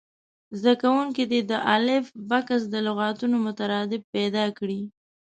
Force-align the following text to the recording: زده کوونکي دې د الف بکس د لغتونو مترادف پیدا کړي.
زده 0.59 0.73
کوونکي 0.81 1.23
دې 1.31 1.39
د 1.49 1.51
الف 1.75 2.05
بکس 2.29 2.61
د 2.73 2.75
لغتونو 2.87 3.35
مترادف 3.47 4.01
پیدا 4.15 4.45
کړي. 4.57 4.81